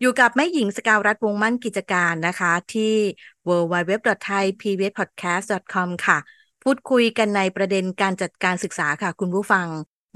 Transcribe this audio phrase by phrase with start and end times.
[0.00, 2.94] อยู่กับแม่หญิงสกาวรัฐวงมั่นกิจการนะคะ ที่
[3.48, 6.18] www.thaipbspodcast.com ค่ะ
[6.62, 9.66] พูดคุยกันในประเด็นการจัดการศึกษาค่ะคุณผู้ฟัง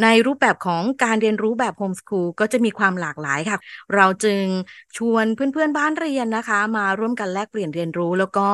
[0.03, 3.59] ในรูปแบบของการเรียนรู้แบบโฮมส o ูลก็จะมีความหลากหลายค่ะ
[3.95, 4.43] เราจึง
[4.97, 8.47] ชวนเพื่อนๆบ้านเรียนนะคะ มาร่วมกันแลกเปลี่ยนเรียนรู้ แล้วก็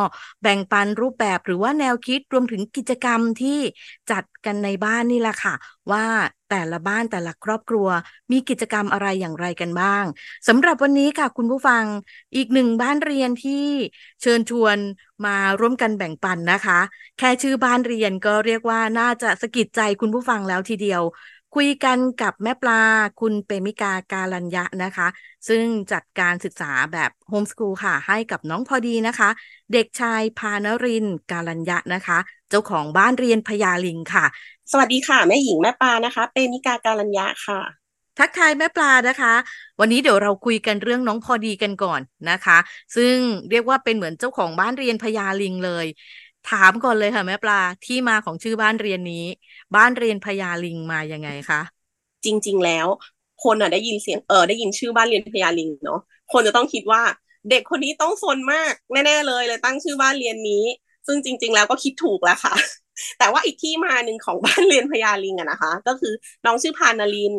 [0.42, 3.58] แบ่งปันรูปแบบหรือว่าแนวคิดรวมถึงกิจกรรมที่
[4.10, 5.54] จัดกันในบ้านนี่แหละค่ะ
[5.92, 6.06] ว่า
[6.50, 7.88] แต่ละบ้านแต่ละครอบครัว
[8.32, 10.04] มีกิจกรรมอะไรอย่างไรกันบ้าง
[10.48, 11.84] สำหรับวันนี้ค่ะคุณผู้ฟัง
[12.36, 13.64] อีกหนึ่งบ้านเรียนที่
[14.22, 14.78] เชิญชวน
[15.26, 16.80] มาร่วมกันแบ่งปันนะคะ
[17.18, 21.02] แค่ชื่อบ้านเรียนก็เรียกว่าน่าจะสะกิดใจคุณผู้ฟังแล้วทีเดียว
[21.54, 22.82] คุยกันกับแม่ปลา
[23.20, 25.08] คุณเปมิกาการัญญะนะคะ
[25.48, 29.30] ซึ่งจัดการศึกษาแบบโฮมสกูลค่ะ ให้กับน้องพอดีนะคะ
[29.72, 32.18] เด็กชายพานรินการัญญะนะคะ
[32.50, 34.26] เจ้าของบ้านเรียนพญาลิงค่ะ
[34.72, 37.60] สวัสดีค่ะ แม่หญิงแม่ปลานะคะ เปมิกาการัญญาค่ะ
[38.18, 39.34] ทักทายแม่ปลานะคะ
[39.80, 42.58] วันนี้เดี๋ยวเราคุยกันเรื่องน้องพอดีกันก่อนนะคะ
[42.96, 43.14] ซึ่ง
[43.50, 45.86] เรียกว่าเป็นเหมือนเจ้าของบ้านเรียนพญาลิงเลย
[46.50, 49.24] ถามก่อนเลยค่ะแม่ปลาที่มาของชื่อบ้านเรียนนี้
[49.76, 51.60] บ้านเรียนพญาลิงมายังไงคะ
[52.24, 52.86] จริง ๆ แล้ว
[53.44, 56.00] คนอะได้ยินเสียงเออได้ยินชื่อบ้านเรียนพญาลิงเนาะ
[56.32, 57.02] คนจะต้องคิดว่า
[57.50, 60.64] เด็กคนนี้ต้องซนมากแน่ๆเลยเลยตั้งชื่อบ้านเรียนนี้
[61.06, 62.54] ซึ่งจริง ๆ แล้วก็คิดถูกแล้วค่ะ
[63.18, 66.12] แต่ว่าอีกที่มาหนึ่งของบ้านเรียนพญาลิงอะนะคะ ก็คือ
[66.44, 67.34] น้องชื่อพานาลิน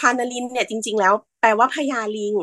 [0.00, 2.34] พานาลินเนี่ยจริง ๆ แล้วแปลว่าพญาลิง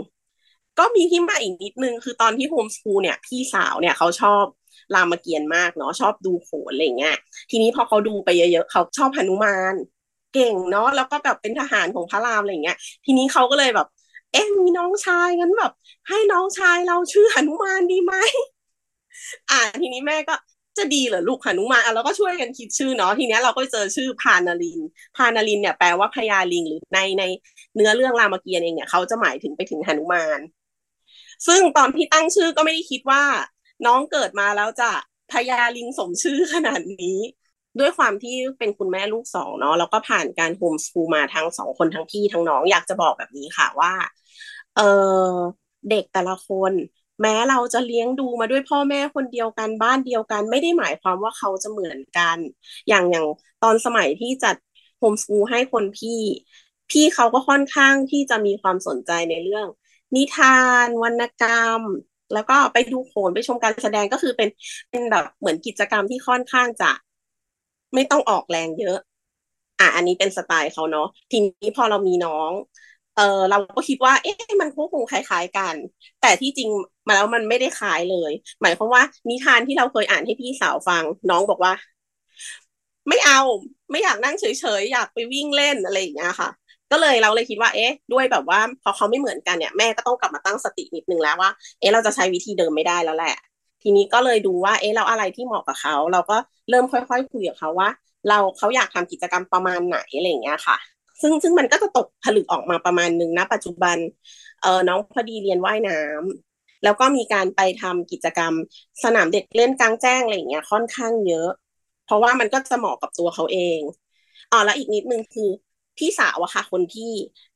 [0.80, 4.46] ก็มีที่มาอีกนิดนึงคือตอนที่โฮมสคูลเนี่ยพี่สาวเนี่ยเขาชอบ
[4.96, 7.16] รามเกียรติ์มากเนาะชอบดูโขนอะไรเงี้ย
[7.52, 9.76] ทีนี้พอเขาดูไปเยอะๆเขาชอบหนุมาน
[10.34, 13.88] เก่งเนาะแล้วก็แบบเป็นทหารของพระรามอะไรเงี้ย ทีนี้เขาก็เลยแบบ
[14.32, 15.72] เอ๊ะมีน้องชายงั้นแบบ
[16.08, 18.14] ให้น้องชายเราชื่อหนุมานดีไหม
[19.50, 20.34] อ่าทีนี้แม่ก็
[20.80, 24.80] จะดีเหรอลูกหนุมานอะเราก็ช่วยกันคิดชื่อเนาะทีเนี้ยเราก็เจอชื่อพานาลิน
[25.16, 27.24] พานาลินเนี่ยแปลว่าพญาลิงหรือในใน
[27.76, 30.40] เนื้อเรื่องรามเกียรติ์เองเนี่ยเขาจะหมายถึงไปถึงหนุมาน
[31.48, 33.24] ซึ่งตอนที่ตั้งชื่อก็ไม่ได้คิดว่า
[33.86, 34.92] น้องเกิดมาแล้วจะ
[35.32, 37.18] พญาลิงสมชื่อขนาดนี้
[37.80, 43.94] ด้วยความที่เป็นคุณแม่ลูกสองเนาะแล้วก็ผ่านการโฮมสคูลมาทั้งสองคนทั้งพี่ทั้งน้องอยากจะบอกแบบนี้ค่ะว่า
[44.76, 44.82] เออ
[45.90, 46.74] เด็กแต่ละคน
[47.22, 52.38] แม้เราจะเลี้ยงดูมาด้วยพ่อแม่คนเดียวกันบ้านเดียวกัน ไม่ได้หมายความว่าเขาจะเหมือนกัน
[52.90, 53.26] อย่างอย่าง
[53.64, 54.56] ตอนสมัยที่จัด
[55.00, 56.20] โฮมสคูลให้คนพี่
[56.90, 59.68] พี่เขาก็ค่อนข้างที่จะมีความสนใจในเรื่อง
[60.16, 61.82] นิทาน วรรณกรรม
[62.34, 64.50] แล้วก็ไปดูโขนไปชมการแสดงก็คือเป็น
[64.90, 66.92] เป็นแบบเหมือนกิจกรรมที่ค่อนข้างจะ
[67.94, 68.98] ไม่ต้องออกแรงเยอะ
[69.80, 72.52] อะอันนี้เป็นสไตล์เขาเนาะทีนี้พอเรามีน้อง
[73.20, 75.76] เออเราก็คิดว่า เอ๊ะมันคงคล้ายๆกัน
[76.22, 76.70] แต่ที่จริง
[77.08, 78.32] มาแล้วมันไม่ได้คล้ายเลย
[78.62, 81.74] หมายความว่านิทานที่เราเคยอ่านให้พี่สาวฟัง น้องบอกว่า
[83.10, 83.40] ไม่เอา
[83.92, 84.46] ไม่อยากนั่งเฉ
[84.80, 86.50] ยๆอยากไปวิ่งเล่นอะไรอย่างเงี้ยค่ะ
[86.92, 93.36] ก็เลยเราเลยคิดว่าเอ๊ะ ด้วยแบบว่า พอเขาไม่เหมือนกันเนี่ยแม่ก็ต้องกลับมาตั้งสตินิดนึงแล้วว่าเอ๊ะเราจะใช้วิธีเดิมไม่ได้แล้วแหละ
[93.84, 96.38] ทีนี้ก็เลยดูว่า เอ๊ะเราอะไรที่เหมาะกับเขา เราก็
[96.70, 97.90] เริ่มค่อยๆคุยกับเขาว่า
[98.30, 100.78] เราเขาอยากทำกิจกรรมประมาณไหนอะไรอย่างเงี้ยค่ะ
[101.22, 103.98] ซึ่งซึ่งมันก็จะตกผลึกออกมาประมาณนึงนะ ปัจจุบัน
[104.62, 108.54] เออน้องพอดีเรียนว่ายน้ำแล้วก็มีการไปทำกิจกรรม
[109.04, 111.50] สนามเด็กเล่นกลางแจ้งอะไรอย่างเงี้ยค่อนข้างเยอะ
[112.06, 113.80] เพราะว่ามันก็จะเหมาะกับตัวเขาเอง
[114.52, 115.50] อ๋อแล้วอีกนิดนึงคือ
[115.98, 117.12] พี่สาวอะค่ะ คนที่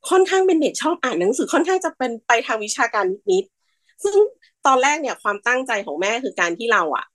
[0.10, 4.18] ค่อนข้างเป็นเด็กชอบอ่านหนังสือค่อนข้างจะเป็นไปทางวิชาการนิดๆซึ่ง
[4.66, 7.06] ตอนแรกเนี่ยความตั้งใจของแม่คือการที่เราอะ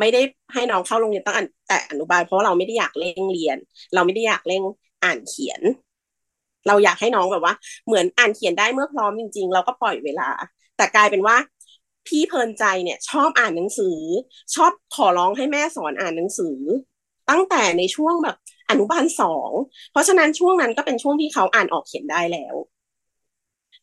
[0.00, 0.20] ไม่ได้
[0.54, 1.34] ให้น้องเข้าโรงเรียนตั้ง
[1.68, 3.58] แต่อนุบาลเพราะเราไม่ได้อยากเร่งเรียน
[3.94, 4.62] เราไม่ได้อยากเร่ง
[5.04, 5.60] อ่านเขียน
[6.66, 7.54] เราอยากให้น้องแบบว่า
[7.86, 10.30] เหมือนอ่านเขียนได้เมื่อพร้อมจริง ๆ เราก็ปล่อยเวลา
[10.76, 11.36] แต่กลายเป็นว่า
[12.06, 13.98] พี่เพลินใจเนี่ย ชอบอ่านหนังสือ
[14.54, 16.58] ชอบขอร้องให้แม่สอนอ่านหนังสือ
[17.30, 18.36] ตั้งแต่ในช่วงแบบ
[18.70, 19.50] อนุบาลสอง
[19.90, 22.54] เพราะฉะนั้นช่วงนั้นก็เป็นช่วงที่เขาอ่านออกเขียนได้แล้ว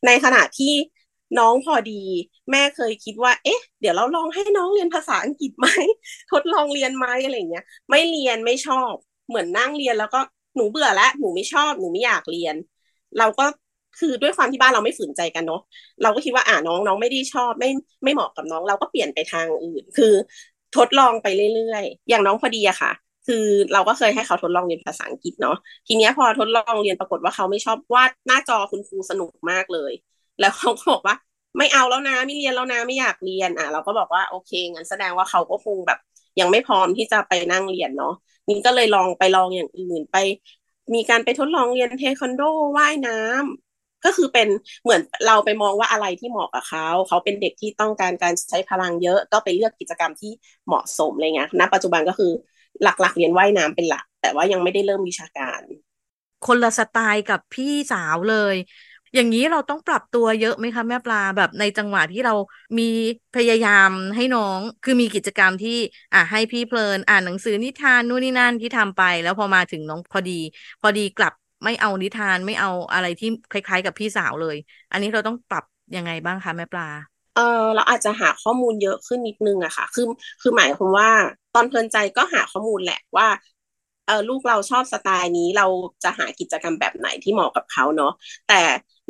[0.06, 0.74] ในขณะที่
[1.40, 2.02] น้องพอดี
[2.52, 5.68] แม่เคยคิดว่า เอ๊ะ เดี๋ยวเราลองให้น้องเรียนภาษาอังกฤษไหม
[6.32, 8.94] ทดลองเรียนไหมอะไรเงี้ย ไม่เรียนไม่ชอบ
[9.28, 10.20] เหมือนนั่งเรียนแล้วก็
[10.56, 12.56] หนูเบื่อแล้วหนูไม่ชอบหนูไม่อยากเรียน
[13.20, 13.46] เราก็
[14.00, 15.62] คือด้วยความที่บ้านเราไม่ฝืนใจกันเนาะ
[16.02, 17.70] เราก็คิดว่าอ่าน้องน้องไม่ได้ชอบไม่
[18.04, 20.14] ไม่เหมาะกับน้องเราก็เปลี่ยนไปทางอื่น คือ
[20.78, 22.92] ทดลองไปเรื่อยๆ อย่างน้องพอดีอะค่ะ
[23.28, 25.56] คือเราก็เคยให้เขาทดลองเรียนภาษาอังกฤษเนาะ
[25.88, 29.92] ทีเนี้ยพอทดลองเรียนปรากฏว่าเขาไม่ชอบวาดหน้าจอคุณครูสนุกมากเลย
[30.40, 31.16] แล้วเขาก็บอกว่า
[31.58, 36.00] ไม่เอาแล้วนะไม่เรียนแล้วนะไม่อยากเรียนอะ เราก็บอกว่าโอเคงั้นแสดงว่าเขาก็คงแบบ
[36.40, 38.14] ยังไม่พร้อมที่จะไปนั่งเรียนเนาะ
[38.50, 40.16] นี่ก็เลยลองไปลองอย่างอื่นไป
[40.96, 42.42] มีการไปทดลองเรียนเทควันโด
[42.78, 44.48] ว่ายน้ำก็คือเป็น
[44.84, 50.32] เหมือนเราไปมองว่าอะไรที่เหมาะกับเขาเขาเป็นเด็กที่ต้องการการใช้พลังเยอะ ก็ไปเลือกกิจกรรมที่
[50.68, 52.32] เหมาะสมอะไรเงี้ยณปัจจุบันก็คือ
[52.84, 55.62] หลักๆ เรียนว่ายน้ำเป็นหลัก แต่ว่ายังไม่ได้เริ่มวิชาการ
[56.44, 58.56] คนละสไตล์กับพี่สาวเลย
[59.16, 62.34] อย่างนี้เราต้องปรับตัวเยอะไหมคะแม่ปลาแบบในจังหวะที่เรา
[62.80, 62.84] มี
[63.34, 65.72] พยายามให้น้อง คือมีกิจกรรมที่
[66.14, 70.32] อะให้พี่เพลิน อ่านหนังสือนิทานนู่นนี่นั่นที่ทำไป แล้วพอมาถึงน้องพอดี
[70.82, 74.56] พอดีกลับไม่เอานิทานไม่เอาอะไรที่คล้ายๆ กับพี่สาวเลย
[74.92, 75.64] อันนี้เราต้องปรับ
[75.96, 76.84] ยังไงบ้างคะแม่ปลา
[77.36, 77.42] เออ
[77.76, 80.06] เราอาจจะหาข้อมูลเยอะขึ้นนิดนึงอะค่ะ คือ
[80.42, 81.10] คือหมายความว่า
[81.54, 83.28] ตอนเพลินใจก็หาข้อมูลแหละว่า
[84.06, 85.66] เออลูกเราชอบสไตล์นี้เรา
[86.04, 88.12] จะหากิจกรรมแบบไหนที่เหมาะกับเขาเนาะ
[88.48, 88.62] แต่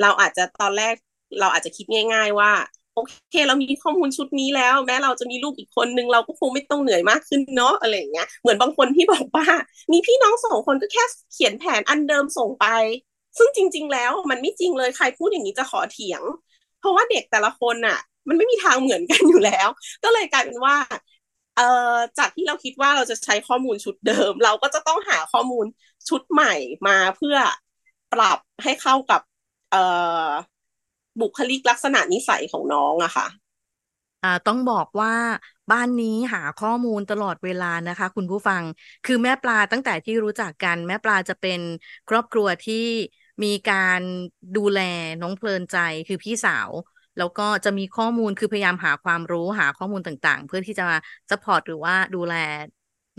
[0.01, 0.95] เราอาจจะตอนแรก
[1.39, 2.51] เราอาจจะคิดง่าย ๆ ว่า
[2.95, 2.99] โอ
[3.29, 9.45] เคเรามีข้อมูลชุดนี้แล้ว แม้เราจะมีลูกอีกคนนึงเราก็คงไม่ต้องเหนื่อยมากขึ้นเนาะอะไรอย่างเงี้ยเหมือนบางคนที่บอกว่า
[9.91, 12.65] มีพี่น้องสองคนก็แค่เขียนแผนอันเดิมส่งไป
[13.37, 16.21] ซึ่งจริง ๆ แล้วมันไม่จริงเลยใครพูดอย่างนี้จะขอเถียง
[16.79, 17.97] เพราะว่าเด็กแต่ละคนอะ
[18.27, 19.67] มันไม่มีทางเหมือนกันอยู่แล้ว
[20.03, 20.75] ก็เลยกลายเป็นว่า
[21.55, 21.63] เอ่อ
[22.17, 25.65] จากที่เราคิดว่าเราจะใช้ข้อมูลชุดเดิม เราก็จะต้องหาข้อมูล
[26.09, 26.53] ชุดใหม่
[26.87, 27.37] มาเพื่อ
[28.11, 29.21] ปรับให้เข้ากับ
[29.69, 29.77] เอ่อ
[31.21, 33.27] บุคลิกลักษณะนิสัยของน้องอะค่ะ
[34.23, 35.11] อ่าต้องบอกว่า
[35.71, 38.63] บ้านนี้หาข้อมูลตลอดเวลานะคะ คุณผู้ฟัง
[39.03, 41.59] คือแม่ปลาตั้งแต่ที่รู้จักกัน แม่ปลาจะเป็น
[42.07, 42.75] ครอบครัวที่
[43.43, 44.01] มีการ
[44.55, 44.77] ดูแล
[45.21, 45.75] น้องเพลินใจ
[46.07, 46.71] คือพี่สาว
[47.17, 50.97] แล้วก็จะมีข้อมูลคือพยายามหาความรู้หาข้อมูลต่างๆ เพื่อที่จะมา
[51.29, 52.33] support หรือว่าดูแล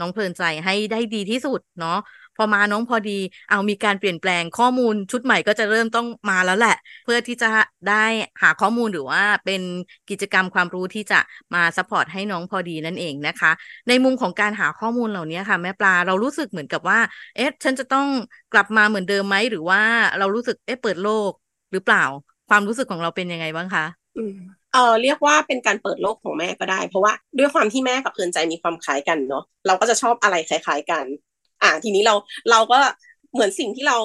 [0.00, 1.98] น้องเพลินใจให้ได้ดีที่สุดเนาะ
[2.36, 3.18] พอมาน้องพอดี
[3.48, 7.50] เอามีการเปลี่ยนแปลงข้อมูลชุดใหม่ก็จะเริ่มต้องมาแล้วแหละ เพื่อที่จะ
[7.88, 8.04] ได้
[8.42, 9.62] หาข้อมูลหรือว่าเป็น
[10.10, 11.20] กิจกรรมความรู้ที่จะ
[11.54, 13.50] มา support ให้น้องพอดีนั่นเองนะคะ
[13.88, 16.98] ในมุมของการหาข้อมูลเหล่านี้ค่ะ แม่ปลาเรารู้สึกเหมือนกับว่า
[17.36, 18.06] เอ๊ะฉันจะต้อง
[18.52, 19.80] กลับมาเหมือนเดิมไหมหรือว่า
[20.18, 21.32] เรารู้สึกเอ๊ะเปิดโลก
[21.72, 22.02] หรือเปล่า
[22.52, 23.84] ความรู้สึกของเราเป็นยังไงบ้างคะ
[24.72, 31.04] เออเรียกว่าเป็นการเปิดโลกของแม่ก็ได้ เพราะว่าด้วยความที่แม่กับเพลินใจมีความคล้ายกันเนาะเราก็จะชอบอะไรคล้าย ๆกัน
[31.62, 32.14] อ่าทีนี้เรา
[32.50, 32.78] เราก็
[33.32, 33.98] เหมือนสิ่งที่เรา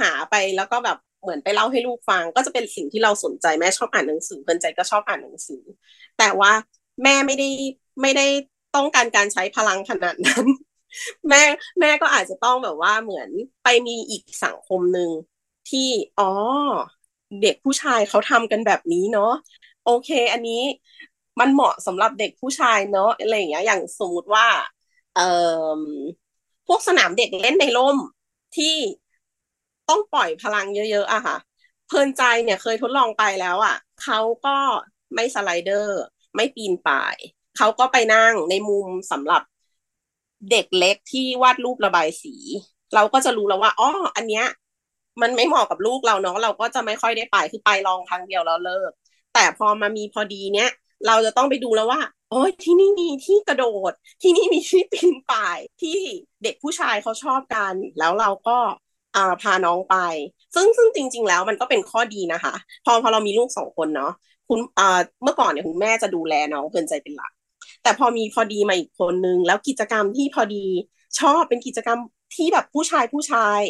[0.00, 5.62] หาไปแล้วก็แบบเหมือนไปเล่าให้ลูกฟัง ก็จะเป็นสิ่งที่เราสนใจแม่ชอบอ่านหนังสือเพลินใจก็ชอบอ่านหนังสือ
[6.18, 6.52] แต่ว่า
[7.02, 7.48] แม่ไม่ได้
[8.02, 8.26] ไม่ได้
[8.76, 10.44] ต้องการการใช้พลังขนาดนั้น
[11.28, 11.42] แม่
[11.80, 13.30] แม่ก็อาจจะต้องแบบว่าเหมือน
[13.64, 15.10] ไปมีอีกสังคมหนึ่ง
[15.70, 15.88] ที่
[16.18, 16.30] อ๋อ
[17.40, 19.32] เด็กผู้ชายเขาทำกันแบบนี้เนาะ
[19.82, 20.60] โอเค อันนี้
[21.40, 24.46] มันเหมาะสำหรับเด็กผู้ชายเนาะอะไรอย่างเงี้ยอย่างสมมติว่า
[25.12, 25.22] เอ่อ
[26.66, 27.98] พวกสนามเด็กเล่นในร่ม
[28.56, 28.74] ที่
[29.88, 31.36] ต้องปล่อยพลังเยอะ ๆอะค่ะ
[31.86, 34.56] เพลินใจเนี่ยเคยทดลองไปแล้วอะเขาก็
[35.14, 35.98] ไม่สไลเดอร์
[36.34, 37.16] ไม่ปีนป่าย
[37.56, 39.42] เขาก็ไปนั่งในมุมสำหรับ
[40.50, 42.34] เด็กเล็กที่วาดรูประบายสี
[42.94, 44.46] เราก็จะรู้แล้วว่าอ๋ออันเนี้ย
[45.22, 48.90] มันไม่เหมาะกับลูกเราเนาะเราก็จะไม่ค่อยได้ไปคือไปลองครั้งเดียวแล้วเลิก
[49.34, 50.68] แต่พอมามีพอดีเนี้ย
[51.06, 52.00] เราจะต้องไปดูแล้วว่า
[52.30, 55.98] โอ้ยที่นี่มีที่กระโดด ที่นี่มีที่ปีนป่าย ที่
[56.42, 58.58] เด็กผู้ชายเขาชอบกัน แล้วเราก็
[59.16, 59.96] อ่าพาน้องไป
[60.54, 64.12] ซึ่งซึ่งจริง ๆ แล้วมันก็เป็นข้อดีนะคะ พอพอเรามีลูกสองคนเนาะ
[64.48, 67.32] คุณอ่าเมื่อก่อนเนี่ยคุณแม่จะดูแลน้องเพลินใจเป็นหลัก
[67.82, 70.64] แต่พอมีพอดีมาอีกคนนึงแล้วกิจกรรมที่พอดี
[71.18, 71.98] ชอบเป็นกิจกรรม
[72.34, 73.60] ที่แบบผู้ชายผู้ชาย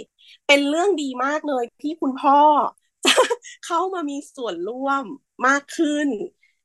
[0.47, 2.39] เป็นเรื่องดีมากเลยที่คุณพ่อ
[3.05, 3.13] จะ
[3.67, 5.05] เข้ามามีส่วนร่วม
[5.47, 6.09] มากขึ้น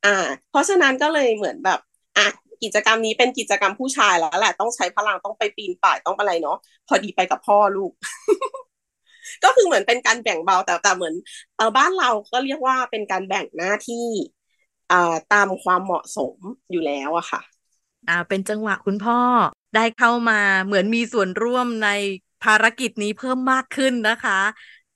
[0.04, 0.16] อ่า
[0.50, 1.78] เพราะฉะนั้นก็เลยเหมือนแบบ
[2.16, 2.26] อะ
[2.62, 6.56] กิจกรรมนี้เป็นกิจกรรมผู้ชายแล้วแหละต้องใช้พลังต้องไปปีนป่ายต้องอะไรเนาะ
[6.88, 7.92] พอดีไปกับพ่อลูก
[9.44, 11.14] ก็คือเหมือนเป็นการแบ่งเบาแต่แต่เหมือน
[11.56, 14.06] เออบ้านเราก็เรียกว่าเป็นการแบ่งหน้าที่
[14.90, 16.36] อ่าตามความเหมาะสม
[16.70, 17.40] อยู่แล้วอะค่ะ
[18.08, 19.18] อ่า เป็นจังหวะคุณพ่อ
[19.74, 21.88] ได้เข้ามาเหมือนมีส่วนร่วมใน
[22.42, 24.32] ภารกิจนี้เพิ่มมากขึ้นนะคะ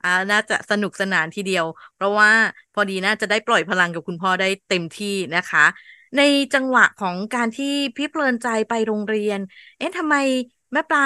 [0.02, 2.30] อ่าน่าจะสนุกสนานทีเดียว เพราะว่า
[2.72, 5.64] พอดีน่าจะได้ปล่อยพลังกับคุณพ่อได้เต็มที่นะคะ
[6.16, 6.20] ใน
[6.54, 9.38] จังหวะของการที่พี่เพลินใจไปโรงเรียน
[9.78, 10.14] เอ๊ะทำไม
[10.72, 11.02] แม่ปลา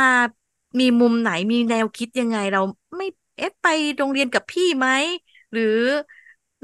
[0.80, 2.60] มีมุมไหนมีแนวคิดยังไงเรา
[2.96, 3.04] ไม่
[3.36, 3.66] เอ๊ะไป
[3.98, 4.88] โรงเรียนกับพี่ไหม
[5.52, 5.64] หรือ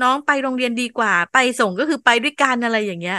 [0.00, 3.14] น้องไปโรงเรียนดีกว่า ไปส่งก็คือไปด้วยกันอะไรอย่างเงี้ย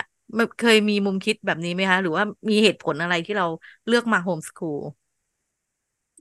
[0.57, 3.45] เคยมีมุมคิดแบบนี้ไหมคะ หรือว่ามีเหตุผลอะไรที่เรา
[3.87, 4.79] เลือกมาโฮมสคูล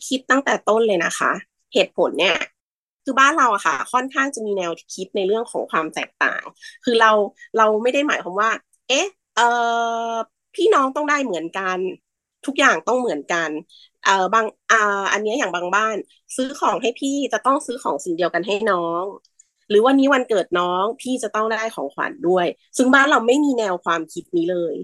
[0.08, 1.32] คิดตั้งแต่ต้นเลยนะคะ
[1.74, 2.36] เหตุผลเนี่ย
[3.04, 6.42] คือบ้านเราอะค่ะ ค่อนข้างจะมีแนวคิดในเรื่องของความแตกต่าง
[6.84, 7.10] คือเรา
[7.56, 8.50] เราไม่ได้หมายความว่า
[8.88, 9.42] เอ๊ะเออ
[10.54, 11.78] พี่น้องต้องได้เหมือนกัน
[12.46, 13.50] ทุกอย่างต้องเหมือนกัน
[14.04, 14.76] เออบางอ่า
[15.12, 15.96] อันนี้อย่างบางบ้าน
[16.36, 19.04] ซื้อของให้พี่จะต้องซื้อของสิ่งเดียวกันให้น้อง
[19.68, 22.46] หรือวันนี้วันเกิดน้องพี่จะต้องได้ของขวัญด้วย
[22.76, 24.74] ซึ่งบ้านเราไม่มีแนวความคิดนี้เลย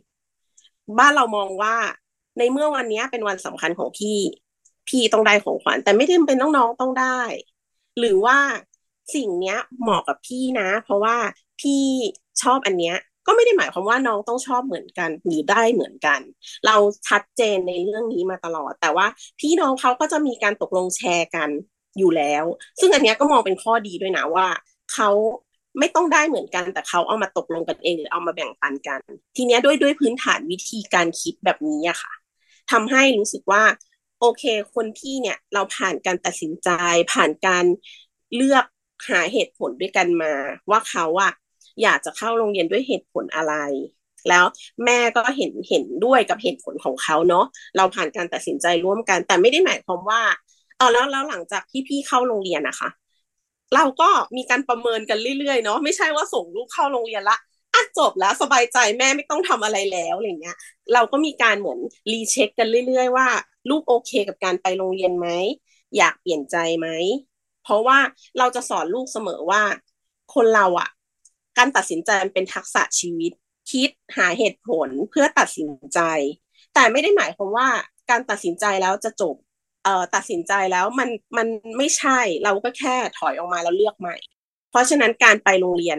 [0.98, 1.76] บ้านเรามองว่า
[2.38, 4.18] ในเมื่อวันนี้เป็นวันสำคัญของพี่
[4.90, 7.20] พี่ต้องได้ของขวัญแต่ไม่ได้เป็นน้องต้องได้
[7.98, 8.38] หรือว่า
[9.14, 11.16] สิ่งเนี้ยเหมาะกับพี่นะ เพราะว่า
[11.60, 11.82] พี่
[12.42, 16.20] ชอบอันเนี้ยก็ไม่ได้หมายความว่าน้องต้องชอบเหมือนกันหรือได้เหมือนกัน
[16.66, 16.76] เรา
[17.08, 19.06] ชัดเจนในเรื่องนี้มาตลอด แต่ว่า
[19.40, 21.48] พี่น้องเขาก็จะมีการตกลงแชร์กัน
[21.98, 22.44] อยู่แล้ว
[22.80, 24.46] ซึ่งอันนี้ก็มองเป็นข้อดีด้วยนะว่า
[24.92, 25.10] เขา
[25.78, 29.00] ไม่ต้องได้เหมือนกัน แต่เขาเอามาตกลงกันเองหรือเอามาแบ่งปันกัน
[29.36, 32.12] ทีนี้ด้วยด้วยพื้นฐานวิธีการคิดแบบนี้อะค่ะ
[32.72, 33.62] ทำให้รู้สึกว่า
[34.20, 36.68] โอเค คนที่เนี่ย เราผ่านการตัดสินใจ
[37.12, 37.64] ผ่านการ
[38.34, 38.64] เลือก
[39.08, 40.32] หาเหตุผลด้วยกันมา
[40.70, 41.32] ว่าเขาอะ
[41.82, 43.54] อยากจะเข้าโรงเรียนด้วยเหตุผลอะไร
[44.28, 44.44] แล้ว
[44.84, 47.44] แม่ก็เห็นเห็นด้วยกับเหตุผลของเขาเนาะ
[47.76, 50.20] เราผ่านการตัดสินใจร่วมกัน แต่ไม่ได้หมายความว่า
[50.76, 52.88] เออแล้วแล้วหลังจากที่พี่เข้าโรงเรียนนะคะ
[53.74, 57.36] เราก็มีการประเมินกันเรื่อยๆเนาะไม่ใช่ว่าส่งลูกเข้าโรงเรียนละ
[57.98, 60.56] จบแล้วสบายใจแม่ไม่ต้องทำอะไรแล้วอะไรเงี้ย
[60.92, 61.78] เราก็มีการเหมือน
[62.12, 63.28] รีเช็คกันเรื่อย ๆ ว่า
[63.70, 65.28] ลูกโอเคกับการไปโรงเรียนไหม
[65.96, 66.88] อยากเปลี่ยนใจไหม
[67.62, 67.98] เพราะว่า
[68.38, 69.62] เราจะสอนลูกเสมอว่า
[70.34, 70.88] คนเราอะ
[71.58, 73.32] การตัดสินใจเป็นทักษะชีวิต
[73.70, 76.00] คิดหาเหตุผลเพื่อตัดสินใจ
[76.74, 77.68] แต่ไม่ได้หมายความว่า
[78.10, 79.34] การตัดสินใจแล้วจะจบ
[79.84, 84.16] เอ่อตัดสินใจแล้วมันมันไม่ใช่เราก็แค่ถอยออกมาแล้วเลือกใหม่
[84.70, 85.96] เพราะฉะนั้นการไปโรงเรียน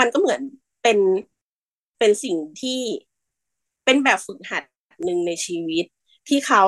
[0.00, 0.40] มันก็เหมือน
[0.82, 0.98] เป็น
[2.02, 2.80] เป็นสิ่งที่
[3.84, 4.62] เป็นแบบฝึกหัด
[5.04, 5.84] หนึ่งในชีวิต
[6.28, 6.62] ที่เขา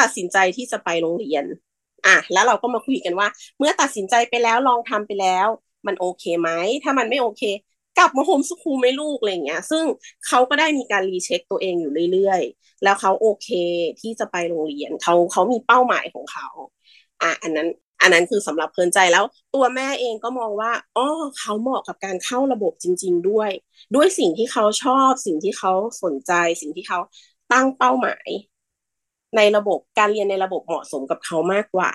[0.00, 1.44] ตัดสินใจที่จะไปโรงเรียน
[2.06, 5.48] อะแล้วเราก็มาคุยกันว่า เมื่อตัดสินใจไปแล้วลองทำไปแล้ว
[5.86, 6.50] มันโอเคไหม
[6.82, 7.42] ถ้ามันไม่โอเค
[7.98, 9.84] กลับมาโฮมสคูลไม่ลูกอะไรเงี้ย ซึ่ง
[10.26, 13.48] เขาก็ได้มีการรีเช็คตัวเองอยู่เรื่อยๆ แล้วเขาโอเค
[14.00, 16.46] ที่จะไปโรงเรียนเขาเขามีเป้าหมายของเขา
[17.22, 17.68] อะอันนั้น
[18.02, 21.06] อันนั้นคือสำหรับเพลินใจแล้ว ตัวแม่เองก็มองว่าอ๋อ
[21.38, 23.50] เขาเหมาะกับการเข้าระบบจริง ๆ ด้วย
[23.94, 26.98] ด้วยสิ่งที่เขาชอบ สิ่งที่เขาสนใจ สิ่งที่เขา
[27.52, 28.28] ตั้งเป้าหมาย
[29.36, 31.90] ในระบบการเรียนในระบบเหมาะสมกับเขามากกว่า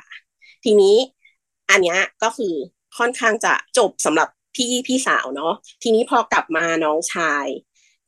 [0.64, 0.96] ทีนี้
[1.70, 2.54] อันนี้ก็คือ
[2.98, 7.48] ค่อนข้างจะจบสำหรับพี่พี่สาวเนาะทีนี้พอกลับมาน้องชาย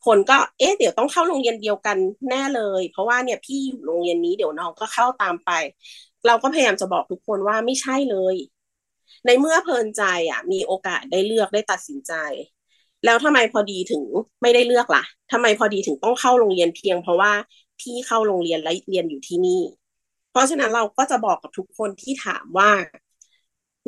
[0.06, 1.98] คนก็เอ๊ะเดี๋ยวต้องเข้าโรงเรียนเดียวกัน
[2.30, 5.50] แน่เลย เพราะว่าเนี่ยพี่อยู่โรงเรียนนี้เดี๋ยวน้องก็เข้าตามไป
[6.28, 8.36] เราก็พยายามจะบอกทุกคนว่าไม่ใช่เลย
[9.26, 12.14] ในเมื่อเพลินใจอะ มีโอกาสได้เลือกได้ตัดสินใจ
[13.06, 14.04] แล้วทำไมพอดีถึง
[14.42, 17.34] ไม่ได้เลือกล่ะทำไมพอดีถึงต้องเข้าโรงเรียนเพียง เพราะว่า
[17.80, 19.62] พี่เข้าโรงเรียนและเรียนอยู่ที่นี่
[20.32, 22.72] เพราะฉะนั้นเราก็จะบอกกับทุกคนที่ถามว่า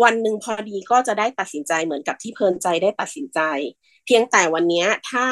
[0.04, 3.40] วันหนึ่งพอดีก็จะได้ตัดสินใจเหมือนกับที่เพลินใจได้ตัดสินใจ
[4.06, 5.26] เพียงแต่วันนี้ถ้า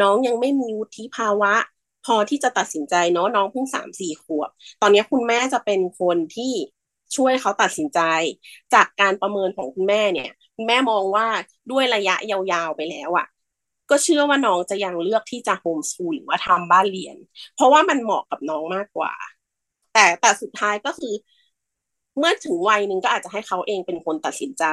[0.00, 1.54] น้องยังไม่มีวุฒิภาวะ
[2.06, 4.50] พอที่จะตัดสินใจเนาะน้องเพิ่งสามสี่ขวบ
[4.82, 6.52] ตอนนี้คุณแม่จะเป็นคนที่
[7.16, 8.00] ช่วยเขาตัดสินใจ
[8.74, 11.26] จากการประเมินของคุณแม่เนี่ย คุณแม่มองว่า
[11.70, 13.26] ด้วยระยะยาวๆไปแล้วอะ่ะ
[13.90, 17.16] ก็เชื่อว่าน้องจะยังเลือกที่จะโฮมสคูลหรือว่าทำบ้านเรียน
[17.54, 19.12] เพราะว่ามันเหมาะกับน้องมากกว่า
[19.92, 21.14] แต่แต่สุดท้ายก็คือ
[22.18, 24.64] เมื่อถึงวัยหนึ่งก็อาจจะให้เขาเองเป็นคนตัดสินใจ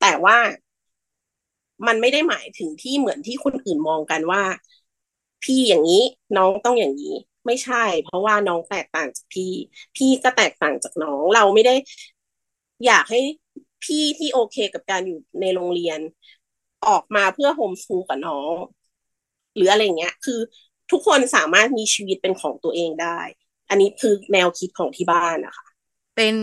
[0.00, 0.36] แต่ว่า
[1.86, 4.42] มันไม่ได้หมายถึงที่เหมือนที่คนอื่นมองกันว่า
[5.44, 6.02] พี่อย่างนี้
[6.36, 7.14] น้องต้องอย่างนี้
[7.46, 9.52] ไม่ใช่ เพราะว่าน้องแตกต่างจากพี่
[9.96, 11.74] พี่ก็แตกต่างจากน้องเราไม่ได้
[12.86, 13.20] อยากให้
[13.84, 16.00] พี่ที่โอเคกับการอยู่ในโรงเรียน
[16.88, 18.52] ออกมาเพื่อโฮมสูกับน้อง
[19.56, 20.40] หรืออะไรเงี้ย คือ
[20.90, 23.18] ทุกคนสามารถมีชีวิตเป็นของตัวเองได้
[23.70, 25.66] อันนี้คือแนวคิดของที่บ้านนะคะ
[26.16, 26.34] เป็น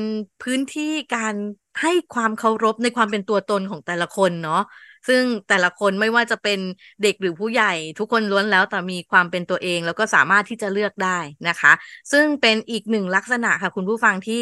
[0.44, 1.36] พื้นที่การ
[1.82, 4.62] ให้ความเคารพในความเป็นตัวตนของแต่ละคนเนาะ
[5.08, 6.60] ซึ่งแต่ละคนไม่ว่าจะเป็น
[7.02, 11.72] เด็กหรือผู้ใหญ่ ทุกคนล้วนแล้วแต่มีความเป็นตัวเอง แล้วก็สามารถที่จะเลือกได้นะคะ
[12.12, 14.42] ซึ่งเป็นอีกหนึ่งลักษณะค่ะคุณผู้ฟังที่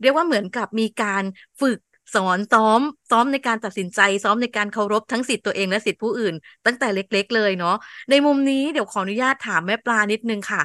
[0.00, 1.22] เรียกว่าเหมือนกับมีการ
[1.60, 1.78] ฝึก
[2.12, 2.80] สอนซ้อม
[3.10, 6.34] ซ้อมในการตัดสินใจ ซ้อมในการเคารพทั้งสิทธิ์ตัวเองและสิทธิ์ผู้อื่น
[6.66, 7.74] ตั้งแต่เล็ก ๆ เลยเนาะ
[8.10, 10.62] ในมุมนี้เดี๋ยวขออนุญาตถามแม่ปลานิดนึงค่ะ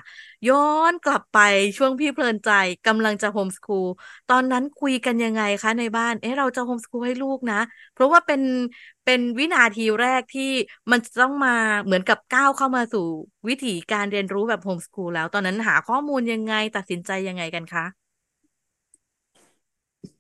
[0.48, 0.58] ย้อ
[0.92, 1.38] นกลับไป
[1.78, 2.50] ช่วงพี่เพลินใจ
[2.88, 3.88] กำลังจะ homeschool
[4.28, 7.60] ตอนนั้นคุยกันยังไงคะในบ้านเอ๊ะเราจะ homeschool ให้ลูกนะ
[7.94, 8.42] เพราะว่าเป็น
[9.06, 10.52] เป็นวินาทีแรกที่
[10.92, 13.06] มันต้องมาเหมือนกับก้าวเข้ามาสู่
[13.48, 17.99] วิถีการเรียนรู้แบบ homeschool แล้วตอนนั้นหาข้อมูลยังไงตัดสินใจยังไงกันคะ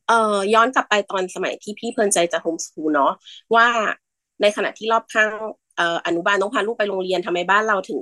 [0.09, 3.11] เอ่อย้อนกลับไปตอนสมัยที่พี่เพลินใจจะ homeschool เนาะ
[3.55, 3.67] ว่า
[4.41, 5.31] ในขณะที่รอบข้าง
[5.77, 8.01] เอ่ออนุบาลต้องพาลูกไปโรงเรียนทำไมบ้านเราถึง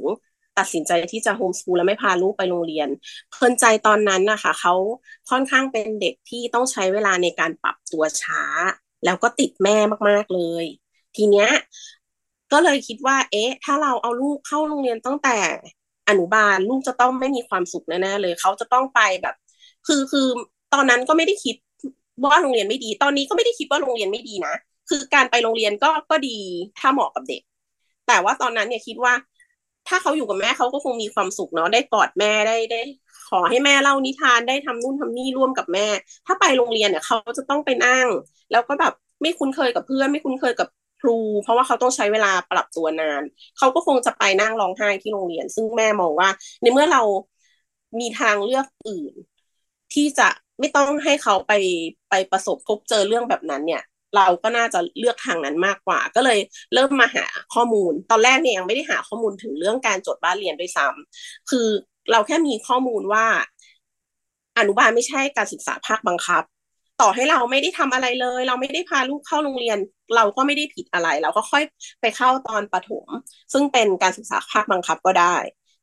[0.57, 2.87] ตัดสินใจที่จะโฮมสคูลแล้วไม่พาลูกไปโรงเรียน
[3.31, 4.73] เพลินใจตอนนั้นนะคะเขา
[5.29, 8.41] ค่อนข้างเป็นเด็กที่ต้องใช้เวลาในการปรับตัวช้า
[9.05, 9.77] แล้วก็ติดแม่
[10.09, 10.65] มาก ๆเลย
[11.15, 11.49] ทีเนี้ย
[12.51, 15.37] ก็เลยคิดว่า เอ๊ะ ถ้าเราเอาลูกเข้าโรงเรียนตั้งแต่
[16.09, 19.35] อนุบาลลูกจะต้องไม่มีความสุขแน่ๆเลยเขาจะต้องไปแบบ
[19.87, 20.27] คือคือ
[20.73, 21.55] ตอนนั้นก็ไม่ได้คิด
[22.23, 24.53] ว่าโรงเรียนไม่ดี ตอนนี้ก็ไม่ได้คิดว่าโรงเรียนไม่ดีนะ
[24.89, 26.37] คือการไปโรงเรียนก็ก็ดี
[26.79, 27.41] ถ้าเหมาะกับเด็ก
[28.07, 29.13] แต่ว่าตอนนั้นเนี่ยคิดว่า
[29.87, 32.81] ถ้าเขาอยู่กับแม่เขาก็คงมีความสุขเนาะได้กอดแม่ได้ได้
[33.29, 35.87] ขอให้แม่เล่านิทานได้ทำนู่นทำนี่ร่วมกับแม่
[36.25, 38.07] ถ้าไปโรงเรียนเนี่ยเขาจะต้องไปนั่ง
[38.51, 40.67] แล้วก็แบบไม่คุ้นเคยกับเพื่อน ไม่คุ้นเคยกับ
[40.99, 43.23] ครู เพราะว่าเขาต้องใช้เวลาปรับตัวนาน
[43.57, 46.29] เขาก็คงจะไปนั่งร้องไห้ที่โรงเรียน ซึ่งแม่มองว่า
[46.61, 47.01] ในเมื่อเรา
[47.99, 49.13] มีทางเลือกอื่น
[49.93, 50.27] ที่จะ
[50.59, 51.53] ไม่ต้องให้เขาไป
[52.09, 53.83] ไปประสบพบเจอเรื่องแบบนั้นเนี่ย
[54.15, 56.39] เราก็น่าจะเลือกทางนั้นมากกว่า ก็เลย
[56.73, 61.67] เริ่มมาหาข้อมูล ตอนแรกเนี่ยยังไม่ได้หาข้อมูลถึงเรื่องการจดบ้านเรียนด้วยซ้ำคือ
[62.11, 63.25] เราแค่มีข้อมูลว่า
[64.57, 66.43] อนุบาลไม่ใช่การศึกษาภาคบังคับ
[67.01, 69.77] ต่อให้เราไม่ได้ทำอะไรเลย เราไม่ได้พาลูกเข้าโรงเรียน
[70.15, 71.63] เราก็ไม่ได้ผิดอะไร เราก็ค่อย
[72.01, 73.07] ไปเข้าตอนประถม
[73.53, 75.35] ซึ่งเป็นการศึกษาภาคบังคับก็ได้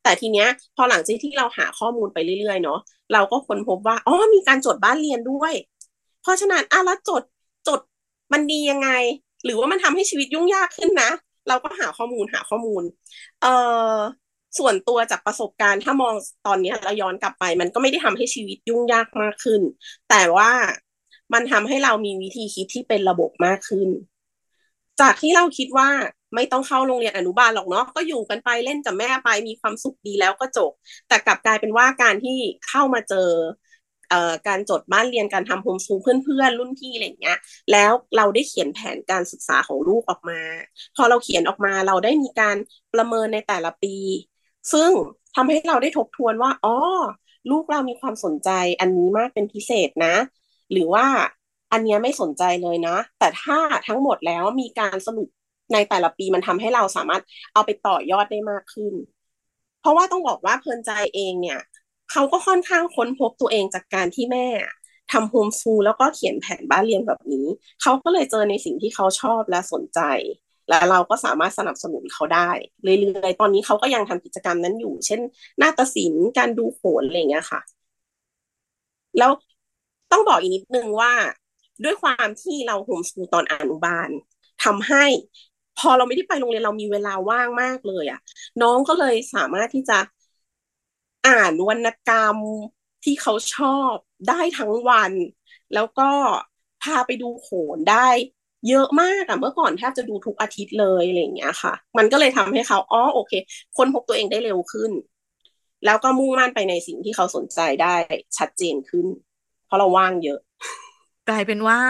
[0.04, 2.78] แต่ทีเนี้ยพอหลังจากที่เราหาข้อมูลไปเรื่อยๆเนาะ
[3.12, 5.52] เราก็ค้นพบว่าอ๋อมีการจดบ้านเรียนด้วย
[6.22, 7.22] เพราะฉะนั้นอะแล้วจด
[7.68, 7.80] จด
[8.32, 8.88] มันดียังไง
[9.44, 11.10] หรือว่ามันทำให้ชีวิตยุ่งยากขึ้นนะ
[11.48, 12.82] เราก็หาข้อมูลหาข้อมูล
[13.40, 13.52] เอ่
[13.96, 13.98] อ
[14.58, 16.14] ส่วนตัวจากประสบการณ์ถ้ามอง
[16.46, 19.60] ตอนนี้เราย้อนกลับไป มันก็ไม่ได้ทำให้ชีวิตยุ่งยากมากขึ้น
[20.10, 20.50] แต่ว่า
[21.32, 23.88] มันทำให้เรามีวิธีคิดที่เป็นระบบมากขึ้น
[25.00, 25.88] จากที่เราคิดว่า
[26.34, 30.70] ไม่ต้องเข้าโรงเรียนอนุบาลหรอกเนาะก็อยู่กันไปเล่นกับแม่ไปมีความสุขดีแล้วก็จบ
[31.08, 32.38] แต่กลับกลายเป็นว่าการที่
[32.68, 33.30] เข้ามาเจอ
[34.48, 37.38] การจดบ้านเรียนการทำโฮมสคูลเพื่อนๆ รุ่นพี่อะไรเงี้ย
[37.72, 40.40] แล้วเราได้เขียนแผนการศึกษาของลูกออกมา
[40.96, 42.56] พอเราเขียนออกมาเราได้มีการ
[42.94, 43.96] ประเมินในแต่ละปี
[44.72, 44.90] ซึ่ง
[45.34, 46.76] ทำให้เราได้ทบทวนว่าอ๋อ
[47.50, 48.50] ลูกเรามีความสนใจ
[48.80, 50.14] อันนี้มากเป็นพิเศษนะ
[50.72, 51.06] หรือว่า
[51.72, 55.28] อันนี้ไม่สนใจเลยนะ แต่ถ้าทั้งหมดแล้วมีการสรุป
[55.72, 57.22] ในแต่ละปีมันทำให้เราสามารถ
[57.54, 58.94] เอาไปต่อยอดได้มากขึ้น
[59.80, 61.60] เพราะว่าต้องบอกว่าเพลินใจเองเนี่ย
[62.12, 64.46] เขาก็ค่อนข้างค้นพบตัวเองจากการที่แม่
[65.12, 67.46] ทำโฮมซูลแล้วก็เขียนแผนบ้านเรียนแบบนี้
[67.82, 70.00] เขาก็เลยเจอในสิ่งที่เขาชอบและสนใจ
[70.68, 72.50] และเราก็สามารถสนับสนุนเขาได้
[73.00, 75.20] เรื่อยๆตอนนี้เขาก็ยังทำกิจกรรมนั้นอยู่ เช่น
[75.60, 77.60] นาฏศิลป์การดูโขนอะไรเงี้ยค่ะ
[79.18, 79.30] แล้ว
[80.12, 81.12] ต้องบอกอีกนิดนึงว่า
[81.84, 84.10] ด้วยความที่เราโฮมสกูลตอนอนุบาล
[84.64, 85.04] ทำให้
[85.78, 88.20] พอเราไม่ได้ไปโรงเรียนเรามีเวลาว่างมากเลยอะ่ะ
[88.62, 89.98] น้องก็เลยสามารถที่จะ
[91.26, 92.38] อ่านวรรณกรรม
[93.04, 93.94] ที่เขาชอบ
[94.28, 95.12] ได้ทั้งวัน
[95.74, 96.10] แล้วก็
[96.82, 98.08] พาไปดูโขนได้
[98.68, 103.32] เยอะมากอะเมื่อก่อนแทบจะดูทุกอาทิตย์เลยอะไรอย่างเงี้ยค่ะ มันก็เลยทำให้เขาอ๋อโอเค
[103.76, 104.90] คนพบตัวเองได้เร็วขึ้น
[105.84, 107.94] แล้วก็มุ่งมั่นไปในสิ่งที่เขาสนใจได้
[108.38, 109.06] ชัดเจนขึ้น
[109.66, 110.38] เพราะเราว่างเยอะ
[111.28, 111.80] กลายเป็นว่า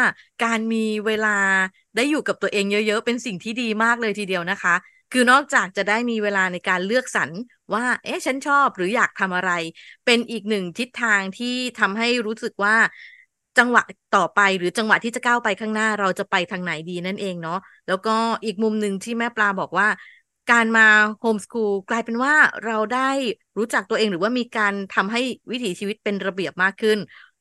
[0.44, 1.28] การมีเวลา
[1.96, 4.74] ได้อยู่กับตัวเองเยอะ ๆ เป็นสิ่งที่ดีมากเลยทีเดียวนะคะ
[5.12, 7.30] คือนอกจากจะได้มีเวลาในการเลือกสรร
[7.74, 9.50] ว่า เอ๊ะฉันชอบหรืออยากทำอะไร
[10.04, 12.76] เป็นอีกหนึ่งทิศทางที่ทำให้รู้สึกว่า
[13.58, 13.82] จังหวะ
[14.16, 19.88] ต่อไปหรือจังหวะที่จะก้าวไปข้างหน้าเราจะไปทางไหนดีนั่นเองเนาะแล้วก็อีกมุมหนึ่งที่แม่ปลาบอกว่า
[20.50, 20.86] การมา
[21.18, 23.10] โฮมสคูลกลายเป็นว่าเราได้
[23.58, 25.20] รู้จักตัวเองหรือว่ามีการทำให้
[25.50, 26.98] วิถีชีวิตเป็นระเบียบมากขึ้น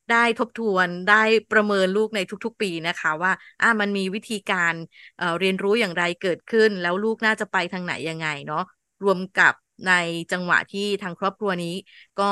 [0.09, 4.73] ได้ทบทวนได้ประเมินลูกในทุกๆ ปีนะคะว่าอ่ามันมีวิธีการ
[5.17, 8.63] เเรียนรู้อย่างไรเกิดขึ้น แล้วลูกน่าจะไปทางไหนยังไงเนาะ
[9.03, 9.53] รวมกับ
[9.87, 9.93] ใน
[10.31, 11.75] จังหวะที่ทางครอบครัวนี้
[12.17, 12.23] ก็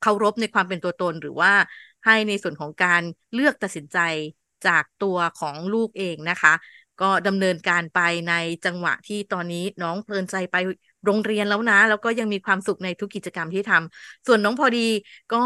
[0.00, 1.52] เคารพในความเป็นตัวตนหรือว่า
[2.04, 3.02] ให้ในส่วนของการ
[3.34, 3.98] เลือกตัดสินใจ
[4.66, 6.54] จากตัวของลูกเองนะคะ
[7.00, 10.56] ก็ดำเนินการไปในจังหวะที่ตอนนี้น้องเพลินใจไป
[11.04, 14.88] โรงเรียนแล้วนะ แล้วก็ยังมีความสุขในทุกกิจกรรมที่ทำส่วนน้องพอดี
[15.32, 15.36] ก็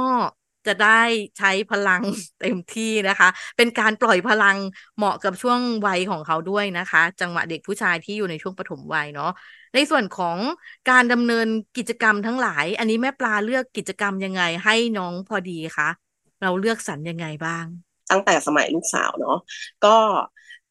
[0.68, 1.00] จะได้
[1.38, 2.02] ใช้พลัง
[2.40, 4.56] เต็มที่นะคะ เป็นการปล่อยพลัง
[4.96, 9.30] เหมาะกับช่วงวัยของเขาด้วยนะคะ จังหวะเด็กผู้ชายที่อยู่ในช่วงปฐมวัยเนาะ
[9.74, 10.38] ในส่วนของ
[10.90, 15.88] การดำเนินกิจกรรมทั้งหลาย อันนี้แม่ปลาเลือกกิจกรรมยังไงให้น้องพอดีคะ
[16.42, 17.66] เราเลือกสรรยังไงบ้าง
[18.10, 19.38] ตั้งแต่สมัยลูกสาวเนาะ
[19.84, 19.96] ก็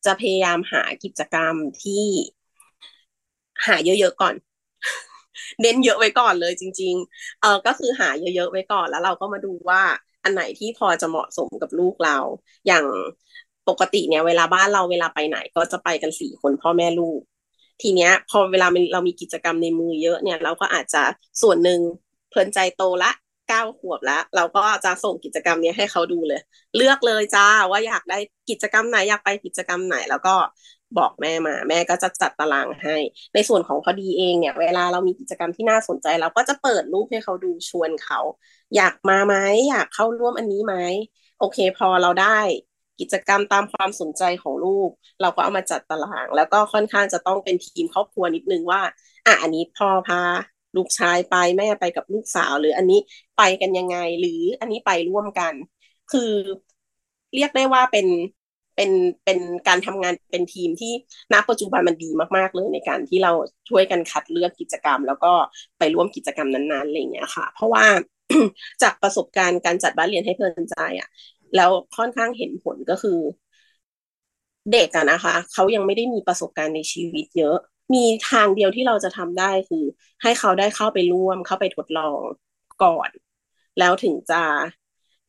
[0.05, 2.05] จะพยายามหากิจกรรมที่
[3.65, 4.35] หาเยอะๆก่อน
[5.61, 9.81] เน้นเยอะไว้ก่อนเลยจริง ๆ เออก็คือหาเยอะๆไว้ก่อนแล้วเราก็มาดูว่า
[10.23, 12.17] อันไหนที่พอจะเหมาะสมกับลูกเรา
[12.67, 12.85] อย่าง
[13.69, 17.19] ปกติเนี่ยเวลาบ้านเราเวลาไปไหน ก็จะไปกันสี่คนพ่อแม่ลูก
[17.81, 21.03] ทีเนี้ย พอเวลาเรามีกิจกรรมในมือเยอะเนี่ย เราก็อาจจะ
[21.41, 21.79] ส่วนหนึ่ง
[22.29, 23.11] เพลินใจโตละ
[23.49, 26.41] เก้าขวบแล้ว เราก็จะส่งกิจกรรมนี้ให้เขาดูเลย
[26.77, 28.17] เลือกเลยจ้าว่าอยากได้
[28.49, 30.35] กิจกรรมไหนอยากไปกิจกรรมไหน แล้วก็
[30.95, 32.95] บอกแม่มา แม่ก็จะจัดตารางให้
[33.33, 38.19] ในส่วนของพอดีเองเนี่ย เวลาเรามีกิจกรรมที่น่าสนใจเราก็จะเปิดรูปให้เขาดูชวนเขา
[38.75, 39.35] อยากมาไหม
[39.69, 40.75] อยากเข้าร่วมอันนี้ไหม
[41.39, 42.39] โอเค พอเราได้
[42.99, 44.89] กิจกรรมตามความสนใจของลูก
[45.21, 48.81] เราก็เอามาจัดตาราง แล้วก็ค่อนข้างจะต้องเป็นทีมครอบครัวนิดนึงว่า
[49.25, 50.21] อะอันนี้พ่อพา
[50.75, 52.99] ลูกชายไปแม่ไปกับลูกสาว หรืออันนี้
[53.37, 55.53] ไปกันยังไง หรืออันนี้ไปร่วมกัน
[56.11, 56.31] คือ
[57.33, 58.05] เรียกได้ว่าเป็น
[58.77, 58.91] เป็น
[59.25, 60.93] เป็นการทำงานเป็นทีมที่
[61.33, 63.31] ณปัจจุบันมันดีมากๆเลยในการที่เรา
[63.69, 65.33] ช่วยกันคัดเลือกกิจกรรม แล้วก็
[65.79, 67.85] ไปร่วมกิจกรรมนั้นๆอะไรเงี้ยค่ะ เพราะว่า
[68.83, 71.09] จากประสบการณ์การจัดบ้านเรียนให้เพลินใจอะ่ะ
[71.55, 73.19] แล้วค่อนข้างเห็นผลก็คือ
[74.71, 77.57] เด็กอะนะคะเขายังไม่ได้มีประสบการณ์ในชีวิตเยอะ
[77.93, 79.83] มีทางเดียวที่เราจะทำได้คือ
[80.23, 82.19] ให้เขาได้เข้าไปร่วมเข้าไปทดลอง
[82.83, 83.09] ก่อน
[83.79, 84.41] แล้วถึงจะ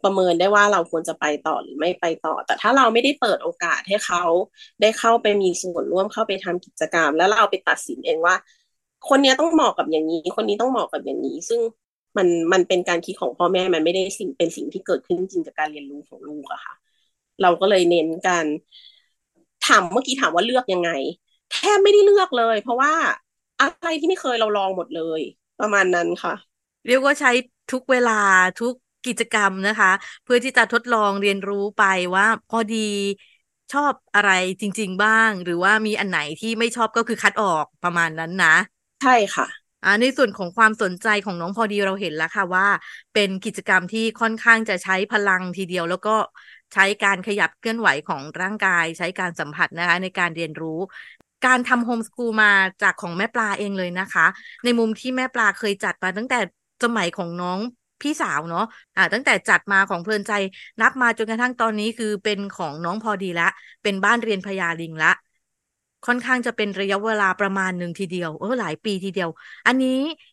[0.03, 4.23] ประเมินได้ว่าเราควรจะไปต่อหรือไม่ไปต่อ แต่ถ้าเราไม่ได้เปิดโอกาสให้เขา
[4.81, 8.35] ได้เข้าไปมีส่วนร่วมเข้าไปทำกิจกรรม แล้วเราไปตัดสินเองว่า
[9.09, 11.61] คนนี้ต้องเหมาะกับอย่างนี้ คนนี้ต้องเหมาะกับอย่างนี้ ซึ่ง
[12.17, 16.75] มันมันเป็นการคิดของพ่อแม่มันไม่ได้สิ่งเป็นสิ่งที่เกิดขึ้นจริงจากการเรียนรู้ของลูกอะค่ะ
[17.43, 18.47] เราก็เลยเน้นการ
[19.67, 20.91] ถามเมื่อกี้ถามว่าเลือกยังไง
[21.53, 22.93] แทบไม่ได้เลือกเลย เพราะว่า
[23.61, 25.21] อะไรที่ไม่เคยเราลองหมดเลย
[25.61, 26.35] ประมาณนั้นค่ะ
[26.87, 27.31] เรียกว่าใช้
[27.73, 28.21] ทุกเวลา
[28.61, 28.75] ทุก
[29.07, 29.93] กิจกรรมนะคะ
[30.25, 31.85] เพื่อที่จะทดลองเรียนรู้ไป
[32.17, 32.77] ว่าพอดี
[33.73, 34.31] ชอบอะไร
[34.61, 38.55] จริง ๆ บ้าง หรือว่ามีอันไหนที่ไม่ชอบก็คือคัดออกประมาณนั้นนะ
[39.03, 39.47] ใช่ค่ะ
[39.85, 42.67] อ่าในส่วนของความสนใจของน้องพอดีเราเห็นแล้วค่ะว่า
[43.15, 46.17] เป็นกิจกรรมที่ค่อนข้างจะใช้พลังทีเดียว แล้วก็
[46.75, 50.79] ใช้การขยับเคลื่อนไหวของร่างกาย ใช้การสัมผัสนะคะ ในการเรียนรู้
[51.47, 54.27] การทำโฮมสกูลมาจากของแม่ปลาเองเลยนะคะ
[54.65, 56.39] ในมุมที่แม่ปลาเคยจัดมาตั้งแต่
[56.83, 57.59] สมัยของน้อง
[58.03, 58.61] พี่สาวเนาะ
[58.97, 60.33] อ่าตั้งแต่จัดมาของเพลินใจ
[60.81, 63.45] นับมาจนกระทั่งตอนนี้คือเป็นของน้องพอดีละ
[63.83, 65.09] เป็นบ้านเรียนพญาลิงละ
[66.07, 69.29] ค่อนข้างจะเป็นระยะเวลาประมาณหนึ่งทีเดียวเออหลายปีทีเดียว
[69.67, 69.89] อันนี้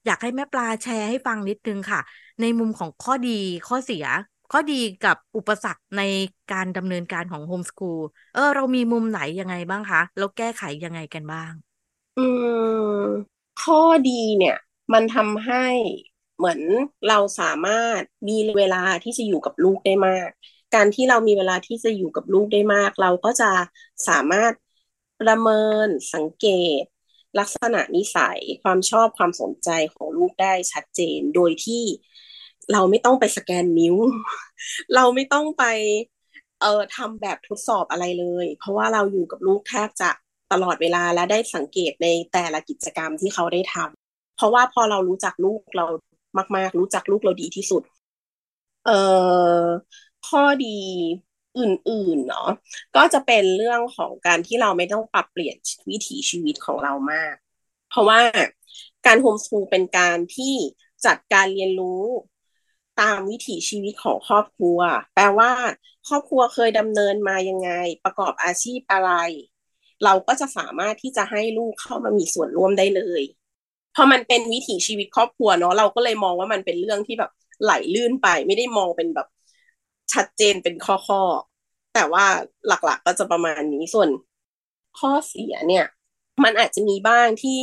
[0.06, 2.00] อยากให้แม่ปลาแชร์ให้ฟังนิดนึงค่ะ
[2.42, 3.30] ในมุมของข้อดี
[3.68, 4.06] ข้อเสีย
[4.52, 6.02] ข้อดีกับอุปสรรคใน
[6.52, 8.00] การดำเนินการของโฮมสกูล
[8.34, 11.54] เออ เรามีมุมไหนยังไงบ้างคะแล้วแก้ไขยังไงกันบ้าง
[12.18, 12.22] อื
[13.06, 13.06] ม
[13.62, 14.56] ข้อดีเนี่ย
[14.94, 15.66] มันทำให้
[16.38, 16.60] เหมือน
[17.10, 20.30] เราสามารถมีเวลาที่จะอยู่กับลูกได้มาก
[20.76, 23.52] การที่เรามีเวลาที่จะอยู่กับลูกได้มาก เราก็จะ
[24.08, 24.54] สามารถ
[25.22, 26.48] ประเมินสังเก
[26.80, 26.84] ต
[27.40, 31.84] ลักษณะนิสัยความชอบความสนใจของลูกได้ชัดเจนโดยที่
[32.72, 33.96] เราไม่ต้องไปสแกนนิ้ว
[34.96, 35.64] เราไม่ต้องไป
[36.62, 40.12] เอ่อทำแบบทดสอบอะไรเลย เพราะว่าเราอยู่กับลูกแทบจะ
[40.52, 45.86] ตลอดเวลาและได้สังเกตในแต่ละกิจกรรมที่เขาได้ทำเพราะว่าพอเรารู้จักลูกเรา
[46.56, 47.84] มาก ๆ รู้จักลูกเราดีที่สุด
[48.84, 48.92] เอ่อ
[50.24, 50.68] ข้อดี
[51.58, 52.50] อื่น ๆ เนาะ
[52.96, 55.56] ก็จะเป็นเรื่องของการที่เราไม่ต้องปรับเปลี่ยน
[55.90, 57.36] วิถีชีวิตของเรามาก
[57.90, 58.20] เพราะว่า
[59.06, 60.54] การโฮมสคูลเป็นการที่
[61.06, 62.04] จัดการเรียนรู้
[63.02, 64.80] ตามวิถีชีวิตของครอบครัว
[65.14, 65.52] แปลว่า
[66.08, 67.70] ครอบครัวเคยดำเนินมายังไง
[68.04, 69.12] ประกอบอาชีพอะไร
[70.04, 73.22] เราก็จะสามารถที่จะให้ลูกเข้ามามีส่วนร่วมได้เลย
[73.96, 77.32] พอมันเป็นวิถีชีวิตครอบครัวเนาะเราก็เลยมองว่ามันเป็นเรื่องที่แบบ
[77.64, 79.28] ไหลลื่นไป ไม่ได้มองเป็นแบบ
[80.14, 81.22] ชัดเจนเป็นข้อข้อ
[81.94, 82.26] แต่ว่า
[82.68, 84.10] หลักๆก็จะประมาณนี้ส่วน
[85.00, 85.86] ข้อเสียเนี่ย
[86.44, 87.62] มันอาจจะมีบ้างที่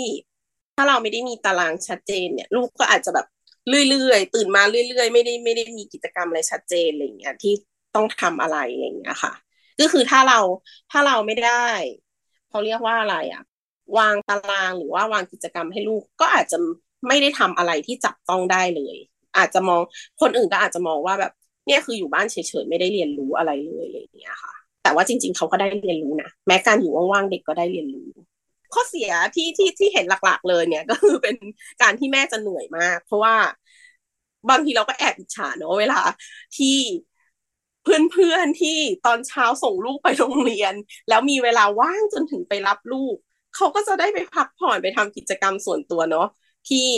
[0.76, 3.26] ถ้าเราไม่ได้มีตารางชัดเจนเนี่ย ลูกก็อาจจะแบบ
[3.68, 7.52] เรื่อยๆตื่นมาเรื่อยๆ ไม่ได้ไม่ได้มีกิจกรรมอะไรชัดเจนอะไรเงี้ยที่
[7.94, 9.32] ต้องทำอะไรอะไรเงี้ยค่ะ
[9.80, 10.38] ก็คือถ้าเรา
[10.90, 11.66] ถ้าเราไม่ได้
[12.48, 13.42] เขาเรียกว่าอะไรอะ
[13.98, 16.58] วางตารางหรือว่าวางกิจกรรมให้ลูก ก็อาจจะ
[17.08, 18.96] ไม่ได้ทำอะไรที่จับต้องได้เลย
[19.36, 19.80] อาจจะมอง
[20.20, 21.32] คนอื่นก็อาจจะมองว่าแบบ
[21.66, 28.08] เนี่ยคืออยู่บ้านเฉยๆไม่ได้เรียนรู้อะไรเลยอะไรอย่างเงี้ยค่ะ แต่ว่าจริง ๆเขาก็ได้เรียนรู้นะแม้การอยู่ว่างๆเด็กก็ได้เรียนรู้
[28.74, 31.36] ข้อเสียที่ที่ที่เห็นหลักๆ เลยเนี่ยก็คือเป็น
[31.82, 33.36] การที่แม่จะเหนื่อยมาก เพราะว่า
[34.50, 36.00] บางทีเราก็แอบอิจฉาเนาะเวลา
[36.56, 36.76] ที่
[37.82, 40.74] เพื่อนๆที่ตอนเช้าส่งลูกไปโรงเรียน
[41.08, 43.16] แล้วมีเวลาว่างจนถึงไปรับลูก
[43.54, 46.26] เขาก็จะได้ไปพักผ่อนไปทำกิจกรรมส่วนตัวเนาะ
[46.68, 46.88] ที่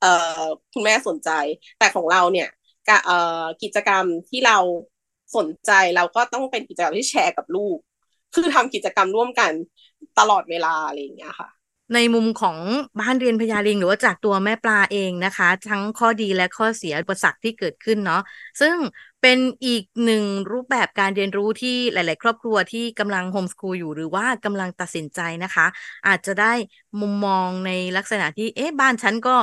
[0.00, 0.06] เอ่
[0.40, 1.30] อคุณแม่สนใจ
[1.78, 2.48] แต่ของเราเนี่ย
[3.04, 4.58] เอ่อกิจกรรมที่เรา
[5.36, 7.78] สนใจเราก็ต้องเป็นกิจกรรมที่แชร์กับลูก
[8.34, 9.52] คือทำกิจกรรมร่วมกัน
[10.18, 11.48] ตลอดเวลาอะไรอย่างเงี้ยค่ะ
[11.94, 12.56] ในมุมของ
[13.00, 18.22] บ้านเรียนพญาลิงหรือว่าจากตัวแม่ปลาเองนะคะ ทั้งข้อดีและข้อเสียอุปสรรคที่เกิดขึ้นเนาะ
[18.60, 18.76] ซึ่ง
[19.20, 25.66] เป็นอีกหนึ่งรูปแบบการเรียนรู้ที่หลาย ๆ ครอบครัวที่กำลังโฮมสคูลอยู่หรือว่ากำลังตัดสินใจนะคะ
[26.06, 26.52] อาจจะได้
[27.00, 29.36] มุมมองในลักษณะที่เอ๊ะบ้านฉันก็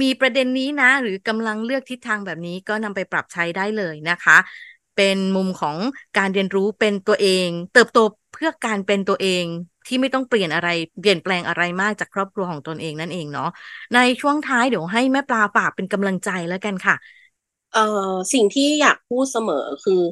[0.00, 4.36] มีประเด็นนี้นะ หรือกำลังเลือกทิศทางแบบนี้ก็นำไปปรับใช้ได้เลยนะคะ
[4.96, 5.76] เป็นมุมของ
[6.18, 7.98] การเรียนรู้เป็นตัวเอง เติบโต
[8.32, 9.44] เพื่อการเป็นตัวเอง
[9.86, 10.68] ที่ไม่ต้องเปลี่ยนอะไร
[11.00, 13.48] เปลี่ยนแปลงอะไรมากจากครอบครัวของตนเองนั่นเองเนาะ
[13.94, 16.94] ในช่วงท้ายเดี๋ยวให้แม่ปลาฝากเป็นกำลังใจแล้วกันค่ะ
[17.74, 20.02] เอ่อสิ่งที่อยากพูดเสมอคือ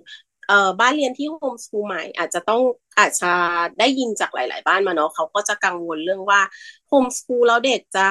[0.47, 2.63] เอ่อบ้านเรียนที่โฮมสคูลใหม่ อาจจะต้อง
[2.99, 3.33] อาจจะ
[3.79, 6.41] ได้ยินจากหลาย ๆ บ้านมาเนาะเขาก็จะกังวลเรื่องว่า
[6.89, 8.09] โฮมสคูลแล้วเด็กจะ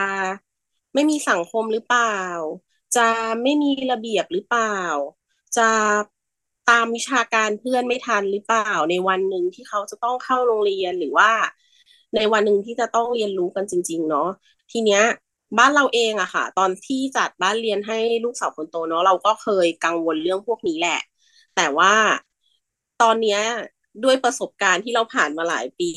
[0.94, 2.18] ไม่มีสังคมหรือเปล่า
[2.96, 3.08] จะ
[3.44, 4.78] ไม่มีระเบียบหรือเปล่า
[5.58, 5.70] จะ
[6.70, 11.32] ตามวิชาการเพื่อนไม่ทันหรือเปล่า ในวันหนึ่งที่เขาจะต้องเข้าโรงเรียนหรือว่า
[12.16, 14.30] ในวันหนึ่งที่จะต้องเรียนรู้กันจริง ๆ เนาะ
[14.72, 15.04] ทีเนี้ย
[15.58, 21.00] บ้านเราเองอะค่ะ ตอนที่จัดบ้านเรียนให้ลูกสาวคนโตเนาะเราก็เคยกังวลเรื่องพวกนี้แหละ
[21.56, 21.94] แต่ว่า
[23.02, 23.40] ตอนเนี้ย
[24.04, 25.92] ด้วยประสบการณ์ที่เราผ่านมาหลายปี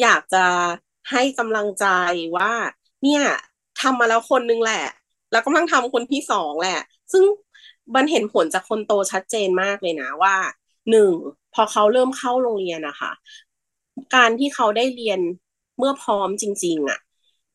[0.00, 0.44] อยากจะ
[1.10, 1.86] ให้กำลังใจ
[2.36, 2.52] ว่า
[3.02, 3.22] เนี่ย
[3.80, 4.84] ทำมาแล้วคนนึงแหละ
[5.30, 6.80] แล้วกำลังทำคนที่สองแหละ
[7.12, 7.24] ซึ่ง
[7.94, 10.36] มันเห็นผลจากคนโตชัดเจนมากเลยนะว่า
[10.90, 11.10] หนึ่ง
[11.54, 13.12] พอเขาเริ่มเข้าโรงเรียนนะคะ
[14.14, 15.20] การที่เขาได้เรียน
[15.78, 16.98] เมื่อพร้อมจริง ๆอะ่ะ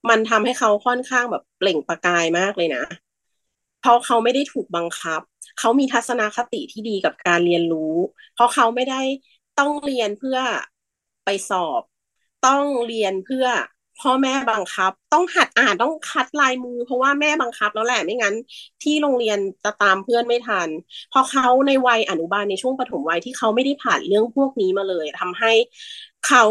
[0.10, 2.84] มันทำให้เขาค่อนข้างแบบเปล่งประกายมากเลยนะ
[3.80, 5.22] เพราะเขาไม่ได้ถูกบังคับ
[5.60, 7.96] เขามีทัศนคติที่ดีกับการเรียนรู้
[8.34, 9.02] เพราะเขาไม่ได้
[9.60, 10.38] ต้องเรียนเพื่อ
[11.26, 11.82] ไปสอบ
[12.48, 13.46] ต้องเรียนเพื่อ
[14.00, 18.36] พ่อแม่บังคับ ต้องหัดอ่านต้องคัดลายมือ เพราะว่าแม่บังคับแล้วแหละไม่งั้น
[18.84, 20.70] ที่โรงเรียนจะตามเพื่อนไม่ทัน
[21.12, 25.52] พอเขาในวัยอนุบาลในช่วงปฐมวัยที่เขาไม่ได้ผ่านเรื่องพวกนี้มาเลยทำให้
[26.28, 26.44] เขา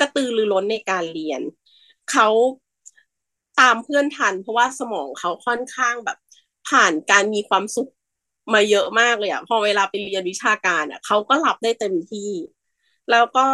[0.00, 1.42] กระตือรือร้นในการเรียน
[2.12, 2.28] เขา
[3.60, 6.18] ตามเพื่อนทัน เพราะว่าสมองเขาค่อนข้างแบบ
[6.68, 7.88] ผ่านการมีความสุข
[8.54, 12.30] มาเยอะมากเลยอะพอเวลาไปเรียนวิชาการอะเขาก็รับได้เต็มที่
[13.10, 13.46] แล้วก็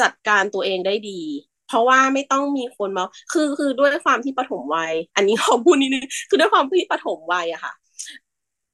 [0.00, 1.20] จัดการตัวเองได้ดี
[1.66, 7.72] เพราะว่าไม่ต้องมีคนมาคือคือด้วยความที่ปฐมวัย อันนี้ขอพูดนิดนึงคือด้วยความที่ปฐมวัยอะค่ะ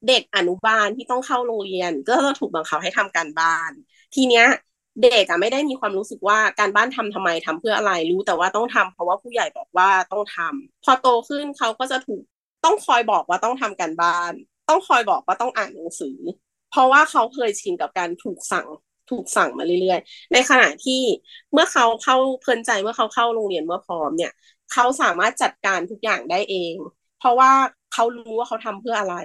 [0.07, 3.73] เด็กอนุบาลที่ต้องเข้าโรงเรียน ก็จะถูกบังคับให้ทำการบ้าน
[4.14, 4.44] ทีเนี้ย
[5.02, 12.22] เด็กอะไม่ได้มีความรู้สึกว่าการบ้านทำทำไมทำเพื่ออะไรรู้แต่ว่าต้องทำเพราะว่าผู้ใหญ่บอกว่าต้องทำพอโตขึ้นเขาก็จะถูก
[12.64, 14.32] ต้องคอยบอกว่าต้องทำการบ้าน
[14.68, 16.18] ต้องคอยบอกว่าต้องอ่านหนังสือ
[16.70, 18.66] เพราะว่าเขาเคยชินกับการถูกสั่ง
[19.11, 21.02] ถูกสั่งมาเรื่อยๆ ในขณะที่
[21.52, 24.32] เมื่อเขาเข้าเพลินใจเมื่อเขาเข้าโรงเรียนเมื่อพร้อมเนี่ย
[24.72, 26.74] เขาสามารถจัดการทุกอย่างได้เอง
[27.18, 27.52] เพราะว่า
[27.92, 29.16] เขารู้ว่าเขาทำเพื่ออะไร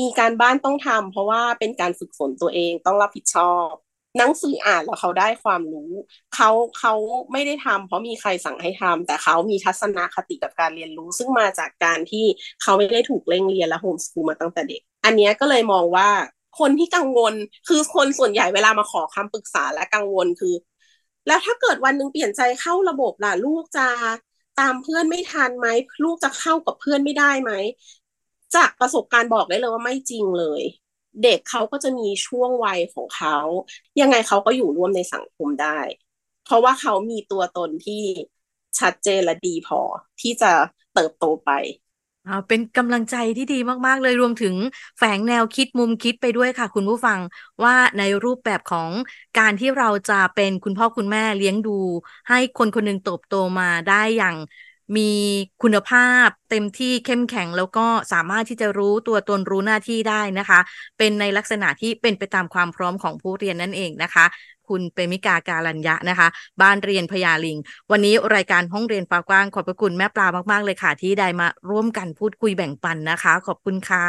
[0.00, 3.72] มีการบ้านต้องทำเพราะว่าเป็นการฝึกฝนตัวเองต้องรับผิดชอบ
[4.18, 5.90] หนังสืออ่านแล้วเขาได้ความรู้
[6.34, 6.94] เขาเขา
[7.32, 12.24] ไม่ได้ทำเพราะมีใครสั่งให้ทำแต่เขามีทัศนคติกับการเรียนรู้ ซึ่งมาจากการที่
[12.62, 16.08] เขาไม่ได้ถูกเร่งเรียนและโฮมสกูลมาตั้งแต่เด็ก อันนี้ก็เลยมองว่า
[16.60, 17.34] คนที่กังวล
[17.68, 20.54] คือคนส่วนใหญ่เวลามาขอคำปรึกษาและกังวลคือ
[21.26, 23.88] แล้วถ้าเกิดวันหนึ่งเปลี่ยนใจเข้าระบบล่ะลูกจะ
[24.60, 25.68] ตามเพื่อนไม่ทันไหม
[26.04, 27.52] ลูกจะเข้ากับเพื่อนไม่ได้ไหม
[28.54, 30.62] จากประสบการณ์บอกได้เลยว่าไม่จริงเลย
[31.22, 33.36] เด็กเขาก็จะมีช่วงวัยของเขา
[34.00, 35.78] ยังไงเขาก็อยู่ร่วมในสังคมได้
[36.44, 38.02] เพราะว่าเขามีตัวตนที่
[38.78, 39.80] ชัดเจนและดีพอ
[40.20, 40.52] ที่จะ
[40.94, 41.50] เติบโตไป
[42.26, 43.54] อ่าเป็นกำลังใจที่ดี
[43.86, 44.54] มาก ๆ เลยรวมถึง
[44.98, 47.20] แฝงแนวคิดมุมคิดไปด้วยค่ะ คุณผู้ฟัง
[47.64, 48.90] ว่าในรูปแบบของ
[49.38, 51.70] การที่เราจะเป็นคุณพ่อคุณแม่เลี้ยงดู
[52.28, 54.36] ให้คนคนหนึ่งเติบโตมาได้อย่าง
[54.96, 55.00] มี
[55.60, 60.60] คุณภาพ เต็มที่เข้มแข็งแล้วก็สามารถที่จะรู้ตัวตนรู้หน้าที่ได้นะคะ
[60.98, 64.24] เป็นในลักษณะที่เป็นไปตามความพร้อมของผู้เรียนนั่นเองนะคะ
[64.68, 66.28] คุณเปมิกาการัญญะนะคะ
[66.62, 67.58] บ้านเรียนพยาลิง
[67.90, 74.06] วันนี้รายการห้องเรียนฟ้ากว้าง ขอบพระคุณแม่ปลามากๆเลยค่ะ ที่ได้มาร่วมกันพูดคุยแบ่งปันนะคะ ขอบคุณค่ะ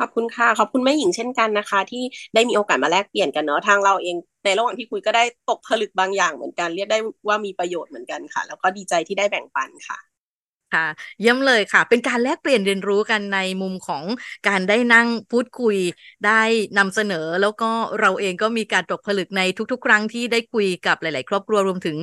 [0.00, 6.98] ขอบคุณค่ะ ขอบคุณแม่หญิงเช่นกันนะคะ ที่ได้มีโอกาสมาแลกเปลี่ยนกันเนาะทางเราเองในระหว่างที่คุยก็ได้ตกผลึกบางอย่างเหมือนกัน เรียกได้
[7.28, 9.98] ว่ามีประโยชน์เหมือนกันค่ะ แล้วก็ดีใจที่ได้แบ่งปันค่ะ
[10.74, 10.86] ค่ะ
[11.20, 14.04] เยี่ยมเลยค่ะ เป็นการแลกเปลี่ยนเรียนรู้กันในมุมของ
[14.48, 15.76] การได้นั่งพูดคุย
[16.26, 16.42] ได้
[16.78, 21.96] นำเสนอ แล้วก็เราเองก็มีการตกผลึกในทุกๆ ครั้งที่ได้คุยกับหลาย ๆ ครอบครัวรวมถึง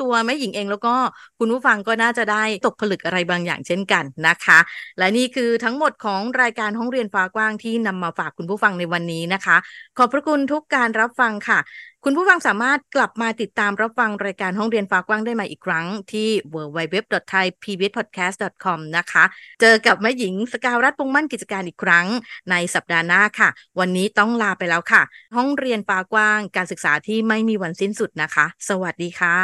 [0.00, 0.94] ตัวแม่หญิงเองแล้วก็
[1.38, 4.58] คุณผู้ฟังก็น่าจะได้ตกผลึกอะไรบางอย่างเช่นกันนะคะ
[4.98, 9.56] และนี่คือทั้งหมดของรายการห้องเรียนฟ้ากว้างที่นำมาฝากคุณผู้ฟังในวันนี้นะคะ
[9.98, 11.58] ขอบพระคุณทุกการรับฟังค่ะ
[12.06, 19.24] คุณผู้ฟังสามารถกลับมาติดตามรับฟังรายการห้องเรียนฟ้ากว้างได้ใหม่อีกครั้งที่ www.thaipbspodcast.com นะคะ
[19.60, 22.06] เจอกับแม่หญิงสกาวรัฐปงมั่นกิจการอีกครั้ง
[22.50, 25.02] ในสัปดาห์หน้าค่ะ วันนี้ต้องลาไปแล้วค่ะ
[25.36, 29.36] ห้องเรียนฟ้ากว้าง การศึกษาที่ไม่มีวันสิ้นสุดนะคะ สวัสดีค่ะ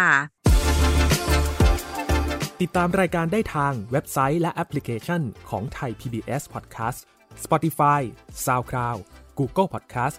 [2.60, 6.98] ติดตามรายการได้ทางเว็บไซต์และแอปพลิเคชันของไทย PBS Podcast
[7.44, 8.00] Spotify
[8.44, 8.98] SoundCloud
[9.38, 10.18] Google Podcast